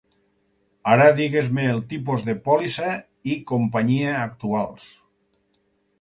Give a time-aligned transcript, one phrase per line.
[0.93, 2.95] Ara digues-me el tipus de pòlissa
[3.35, 4.89] i companyia actuals.